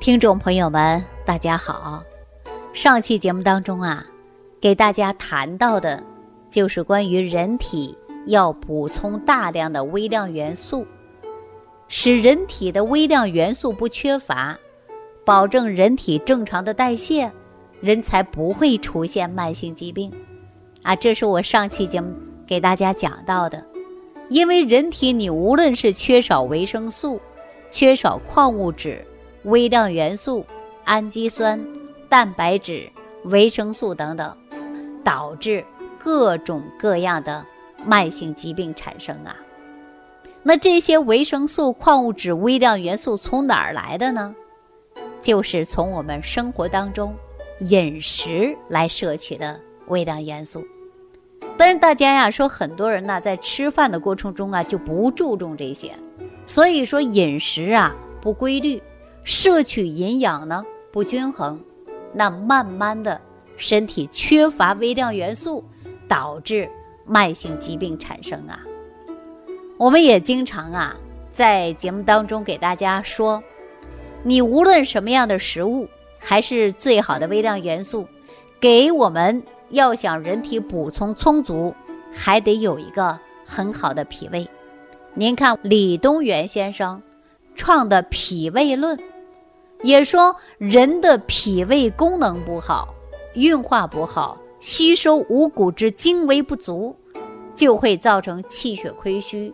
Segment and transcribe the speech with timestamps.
[0.00, 2.02] 听众朋友们，大家好。
[2.72, 4.02] 上期节目当中啊，
[4.58, 6.02] 给大家谈到的，
[6.50, 10.86] 就是关于人体要补充大量的微量元素，
[11.86, 14.58] 使人体的微量元素不缺乏，
[15.22, 17.30] 保证人体正常的代谢，
[17.82, 20.10] 人才不会出现慢性疾病。
[20.80, 22.10] 啊，这是我上期节目
[22.46, 23.62] 给大家讲到的。
[24.30, 27.20] 因为人体你无论是缺少维生素，
[27.68, 29.06] 缺少矿物质。
[29.44, 30.44] 微量元素、
[30.84, 31.58] 氨基酸、
[32.08, 32.90] 蛋白质、
[33.24, 34.36] 维生素等等，
[35.02, 35.64] 导致
[35.98, 37.44] 各种各样的
[37.84, 39.36] 慢性疾病产生啊。
[40.42, 44.34] 那这些维生素、矿物质、微量元素从哪儿来的呢？
[45.20, 47.14] 就是从我们生活当中
[47.60, 50.64] 饮食来摄取的微量元素。
[51.58, 55.92] 但是大家呀说，很多人呢在吃饭的过程中啊就不注重这些，
[56.46, 58.82] 所以说饮食啊不规律。
[59.22, 61.60] 摄取营养呢不均衡，
[62.12, 63.20] 那慢慢的
[63.56, 65.62] 身体缺乏微量元素，
[66.08, 66.68] 导致
[67.06, 68.60] 慢性疾病产生啊。
[69.76, 70.96] 我们也经常啊
[71.30, 73.42] 在节目当中给大家说，
[74.22, 78.06] 你无论什么样的食物，还是最好的微量元素，
[78.58, 81.74] 给我们要想人体补充充足，
[82.12, 84.48] 还得有一个很好的脾胃。
[85.14, 87.02] 您看李东垣先生
[87.54, 88.96] 创的《脾胃论》。
[89.82, 92.94] 也说人的脾胃功能不好，
[93.34, 96.94] 运化不好，吸收五谷之精微不足，
[97.54, 99.52] 就会造成气血亏虚、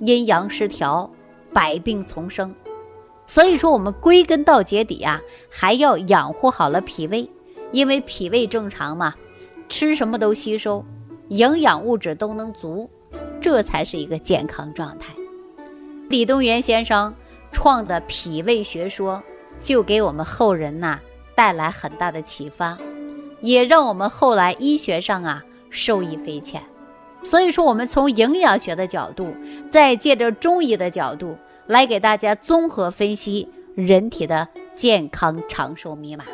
[0.00, 1.10] 阴阳失调、
[1.52, 2.54] 百病丛生。
[3.26, 7.28] 所以说，我们归根到结底啊，还要养护好了脾胃，
[7.70, 9.14] 因为脾胃正常嘛，
[9.68, 10.82] 吃什么都吸收，
[11.28, 12.88] 营养物质都能足，
[13.42, 15.12] 这才是一个健康状态。
[16.08, 17.14] 李东垣先生
[17.52, 19.22] 创的脾胃学说。
[19.60, 21.00] 就给我们后人呐
[21.34, 22.76] 带来很大的启发，
[23.40, 26.62] 也让我们后来医学上啊受益匪浅。
[27.24, 29.34] 所以说，我们从营养学的角度，
[29.68, 31.36] 再借着中医的角度
[31.66, 36.24] 来给大家综合分析人体的健康长寿密码。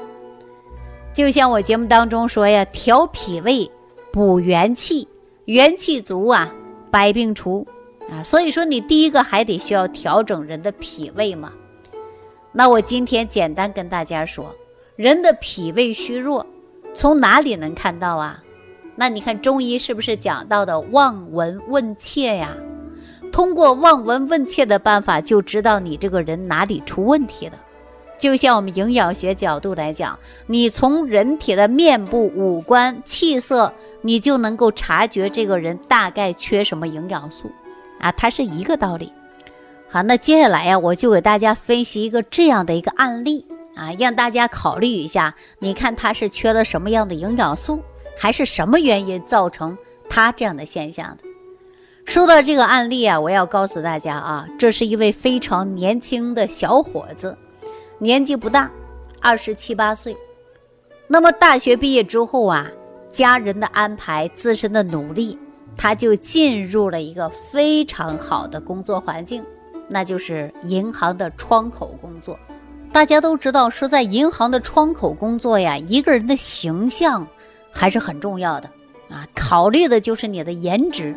[1.14, 3.70] 就像我节目当中说呀，调脾胃
[4.12, 5.08] 补元气，
[5.46, 6.52] 元气足啊，
[6.91, 7.66] 百病除
[8.10, 8.22] 啊。
[8.22, 11.52] 所以说，你第一个还得需要调整人的脾胃嘛。
[12.52, 14.54] 那我今天简单跟大家说，
[14.94, 16.46] 人的脾胃虚弱，
[16.94, 18.42] 从哪里能看到啊？
[18.94, 22.54] 那你看中医是不是讲到的望闻问切呀？
[23.32, 27.54] 通过望闻问切的办法，就知道你这个人哪里出问题了。
[28.18, 37.50] 就像我们营养学角度来讲，你从人体的面部、五官、气色，你就能够察觉这个人大概缺什么营养素，
[37.98, 39.10] 啊，它是一个道理。
[39.92, 43.44] 好，那接下来呀，我就给大家分析一个这样的一个案例
[43.76, 47.78] 啊，让大家考虑一下，你看他是缺了什么样的营养素，
[48.16, 49.76] 还是什么原因造成
[50.08, 51.25] 他这样的现象的？
[52.06, 57.36] 说到这个案例啊，我要告诉大家啊，这是一位非常年轻的小伙子，
[57.98, 58.70] 年纪不大，
[59.20, 60.16] 二十七八岁。
[61.06, 62.66] 那么大学毕业之后啊，
[63.10, 65.38] 家人的安排，自身的努力，
[65.76, 69.44] 他就进入了一个非常好的工作环境。
[69.92, 72.38] 那就是银行的窗口工作，
[72.91, 77.26] 大家都知道，说在银行的窗口工作呀，一个人的形象
[77.70, 78.70] 还是很重要的
[79.10, 81.14] 啊，考虑的就是你的颜值。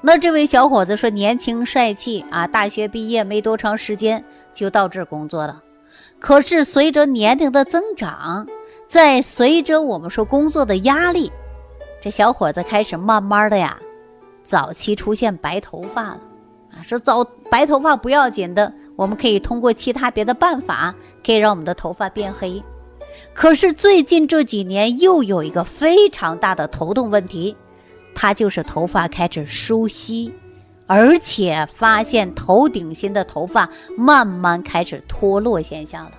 [0.00, 4.22] 那这位小伙子说年轻帅气啊，大学毕业没多长时间
[4.52, 5.62] 就到这儿工作了。
[6.18, 8.44] 可是随着年龄的增长，
[8.88, 11.30] 在随着我们说工作的压力，
[12.02, 13.78] 这小伙子开始慢慢的呀，
[14.42, 16.20] 早期出现白头发了。
[16.84, 22.62] 说早白头发不要紧的，我们可以通过其他别的办法，可以让我们的头发变黑。
[23.32, 27.56] 可是最近这几年又有一个非常大的头痛问题，
[28.14, 30.32] 他就是头发开始疏稀，
[30.86, 36.12] 而且发现头顶心的头发慢慢开始脱落现象了。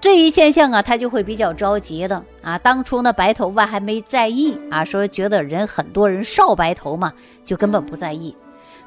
[0.00, 2.58] 这一现象啊，他就会比较着急了啊。
[2.58, 8.36] 当初呢，白头发还没在意啊，说觉得人很多人少白头嘛，就根本不在意。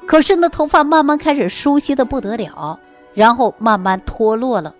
[0.06, 2.78] 可是呢头发慢慢开始疏稀的不得了，
[3.14, 4.74] 然后慢慢脱落了。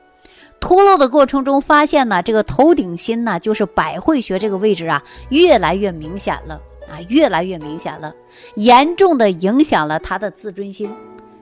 [0.61, 8.15] 脱落的过程中，发现呢，这个头顶心呢，就是百会穴这个位置啊，越来越明显了啊，越来越明显了，
[8.55, 10.89] 严重的影响了他的自尊心。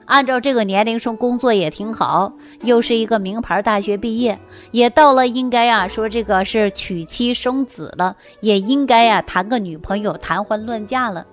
[0.06, 2.32] 按照这个年龄说，工作也挺好，
[2.62, 4.38] 又是一个名牌大学毕业，
[4.70, 11.26] 也到了应该啊说这个是娶妻生子了，也应该呀谈个女朋友，谈婚论嫁了。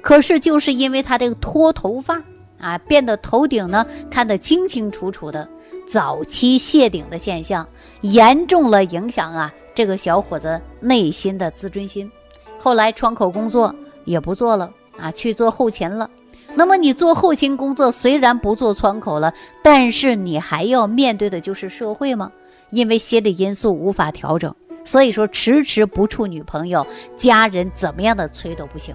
[0.00, 2.22] 可是，就是因为他这个脱头发
[2.58, 5.48] 啊，变得头顶呢看得清清楚楚的，
[5.86, 7.66] 早期谢顶的现象，
[8.02, 12.10] 严重了影响啊这个小伙子内心的自尊心。
[12.58, 13.74] 后来窗口工作
[14.04, 16.08] 也不做了啊，去做后勤了。
[16.54, 22.30] 那么你做后勤工作，虽然不做窗口了，但是你还要面对的就是社会吗？
[22.70, 24.54] 因为心理因素无法调整，
[24.84, 26.86] 所以说迟迟不处女朋友，
[27.16, 28.94] 家人怎么样的催都不行。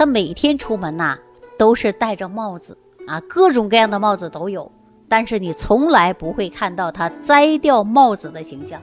[0.00, 1.18] 他每天出门呐，
[1.58, 2.74] 都是戴着帽子
[3.06, 4.72] 啊，各种各样的帽子都有，
[5.10, 8.80] 但是你从来不会看到他摘掉帽子的形象。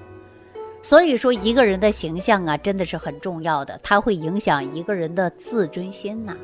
[0.84, 6.38] 所以说，一个人的形象啊，真的是很重要的，它会影响一个人的自尊心呐。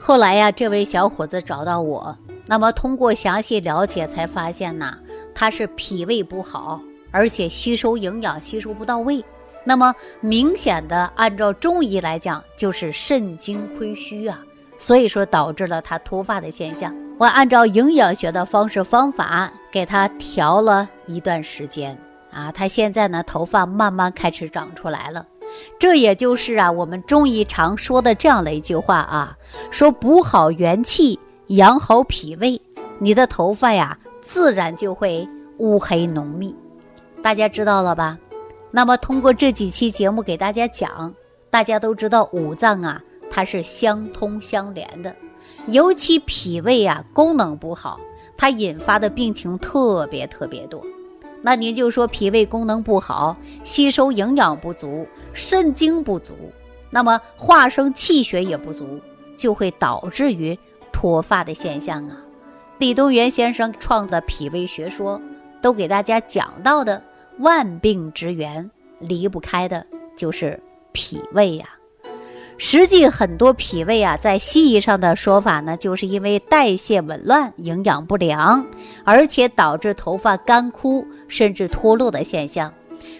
[0.00, 4.98] 后来呀，这位小伙子找到我，那么通过详细了解才发现呐，
[5.32, 6.80] 他是脾胃不好，
[7.12, 9.24] 而且吸收营养吸收不到位。
[9.64, 14.40] 那么明显的，按照中医来讲，就是肾精亏虚啊，
[14.78, 16.94] 所以说导致了他脱发的现象。
[17.18, 21.96] 我按照营养学的方式方法给他调了一段时间
[22.32, 25.26] 啊，他现在呢头发慢慢开始长出来了。
[25.78, 29.36] 这也就是啊，我们中医常说的这样的一句话啊，
[29.70, 32.60] 说补好元气，养好脾胃，
[32.98, 35.28] 你的头发呀，自然就会
[35.58, 36.56] 乌黑浓密。
[37.22, 38.18] 大家知道了吧？
[38.74, 41.14] 那么通过这几期节目给大家讲，
[41.50, 45.14] 大家都知道五脏啊，它是相通相连的，
[45.66, 48.00] 尤其脾胃啊功能不好，
[48.34, 50.82] 它引发的病情特别特别多。
[51.42, 56.32] 那您就说脾胃功能不好，吸收营养不足，肾精不足，
[56.88, 58.98] 那么化生气血也不足，
[59.36, 60.58] 就会导致于
[60.90, 62.16] 脱发的现象啊。
[62.78, 65.20] 李东垣先生创的脾胃学说，
[65.60, 67.02] 都给大家讲到的
[67.42, 69.84] 万病之源，离不开的
[70.16, 70.58] 就是
[70.92, 71.66] 脾胃呀。
[72.58, 78.64] 实际很多脾胃啊，在西医上的说法呢，就是因为代谢紊乱、营养不良，
[79.04, 82.72] 而且导致头发干枯甚至脱落的现象。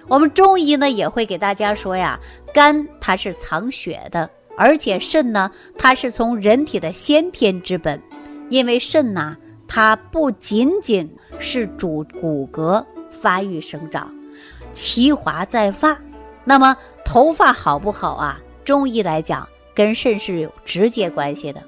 [0.06, 2.20] 我们中医呢也会给大家说呀，
[2.54, 8.00] 肝它是藏血的，而且肾呢，它是从人体的先天之本，
[8.48, 9.36] 因为肾呐，
[9.66, 11.10] 它不仅仅
[11.40, 14.12] 是主骨骼发育生长，
[14.72, 15.96] 其华在发。
[16.44, 18.40] 那么头发好不好啊？
[18.64, 21.62] 中医来讲，跟肾是有直接关系的。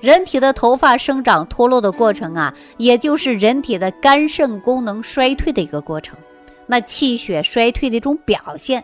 [0.00, 6.16] 人体的头发生长脱落的过程啊，也就是人体的肝肾功能衰退的一个过程。
[6.66, 8.82] 那气血衰退的一种表现。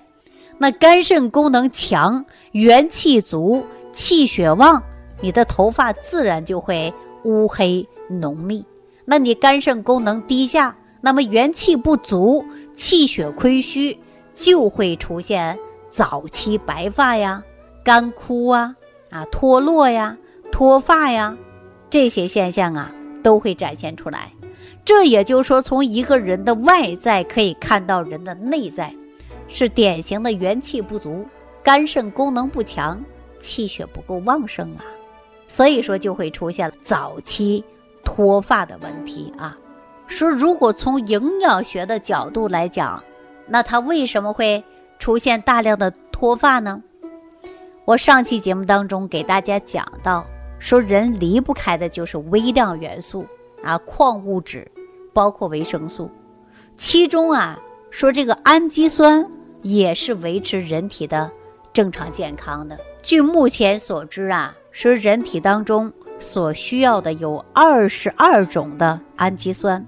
[0.58, 4.82] 那肝肾功能强，元气足，气血旺，
[5.20, 6.92] 你的头发自然就会
[7.24, 8.64] 乌黑浓密。
[9.04, 13.98] 那你肝肾功能低下，那么元气不足，气血亏虚，
[14.34, 15.58] 就会出现
[15.90, 17.42] 早期白发呀。
[17.84, 18.74] 干枯啊，
[19.10, 20.16] 啊脱落呀，
[20.52, 21.36] 脱发呀，
[21.88, 22.92] 这些现象啊
[23.22, 24.32] 都会展现出来。
[24.84, 28.94] 这也就是说，从一个人的外在可以看到人的内在，
[29.46, 31.24] 是典型的元气不足，
[31.62, 33.02] 肝肾功能不强，
[33.38, 34.84] 气血不够旺盛啊。
[35.46, 37.64] 所以说就会出现早期
[38.04, 39.56] 脱发的问题啊。
[40.08, 43.02] 说如果从营养学的角度来讲，
[43.46, 44.62] 那他为什么会
[44.98, 46.82] 出现大量的脱发呢？
[47.84, 50.26] 我上期节目当中给大家讲到，
[50.58, 53.24] 说人离不开的就是微量元素
[53.62, 54.66] 啊，矿物质，
[55.12, 56.10] 包括维生素。
[56.76, 57.58] 其中啊，
[57.90, 59.24] 说这个氨基酸
[59.62, 61.30] 也是维持人体的
[61.72, 62.78] 正常健康的。
[63.02, 69.84] 据目前所知啊，说人体当中所需要的有二十二种的氨基酸。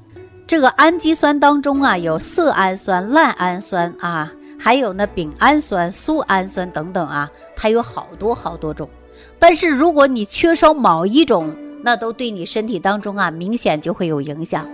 [0.51, 4.33] 这个氨基酸当中啊，有色氨酸、赖氨酸啊。
[4.59, 8.91] 还有呢，丙氨酸、苏氨酸等等啊，它有好多好多种。
[9.39, 11.55] 但是如果你缺少某一种，
[11.85, 14.69] 那都对你身体当中啊，明显就会有影响。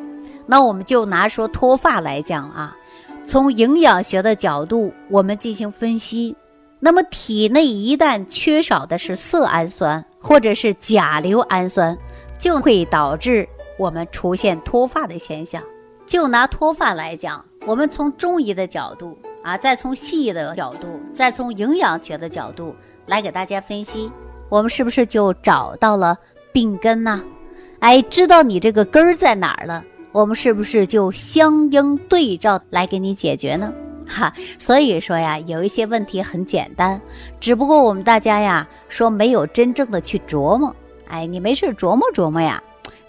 [0.47, 2.75] 那我们就拿说脱发来讲啊，
[3.23, 6.35] 从营养学的角度，我们进行分析。
[6.81, 11.95] 那么体内一旦缺少的是色氨酸或者是甲硫氨酸，
[12.39, 13.47] 就会导致
[13.79, 15.63] 我们出现脱发的现象。
[16.07, 19.19] 就拿脱发来讲，我们从中医的角度。
[19.43, 22.75] 啊，再从西医的角度，再从营养学的角度
[23.07, 24.11] 来给大家分析，
[24.49, 26.19] 我们是不是就找到了
[26.51, 27.23] 病根呢？
[27.79, 33.73] 哎，知道你这个根儿在哪儿了，我们是不是就相应对照来给你解决呢？
[34.05, 37.01] 哈，所以说呀，有一些问题很简单，
[37.39, 40.75] 只不过我们大家呀说没有真正的去琢磨。
[41.07, 42.61] 哎，你没事琢磨琢磨呀，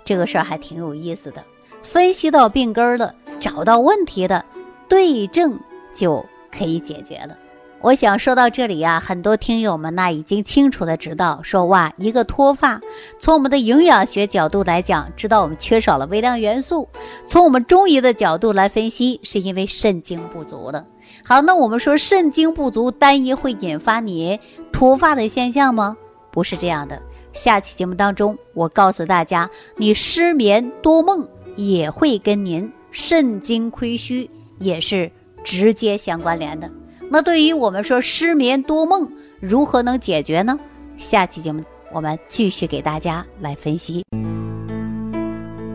[0.08, 1.44] 这个事儿还挺有意思的。
[1.84, 4.44] 分析到病根了，找到问题的，
[4.88, 5.60] 对症。
[5.94, 6.24] 就
[6.56, 7.36] 可以解决了。
[7.82, 12.80] 我想说到这里呀，很多听友们呢已经清楚的知道，说哇，一个脱发，
[13.18, 16.88] 从我们的营养学角度来讲，知道我们缺少了微量元素；
[17.26, 20.86] 从我们中医的角度来分析，是因为肾精不足了。
[21.24, 24.40] 好，那我们说肾精不足，单一会引发你
[24.72, 25.98] 脱发的现象吗？
[26.30, 27.02] 不是这样的。
[27.38, 31.26] 下期节目当中，我告诉大家，你失眠多梦
[31.56, 34.28] 也会跟您肾精亏虚
[34.58, 35.10] 也是
[35.44, 36.68] 直接相关联的。
[37.12, 39.08] 那对于我们说失眠多梦，
[39.40, 40.58] 如何能解决呢？
[40.98, 41.64] 下期节目
[41.94, 44.04] 我们继续给大家来分析。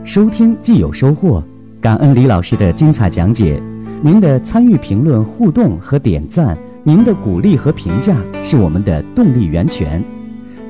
[0.05, 1.41] 收听既有收获，
[1.81, 3.63] 感恩李老师的精彩讲解。
[4.03, 10.03] 您的参与、评论、互动和点赞，您的鼓励和评价是我们的动力源泉。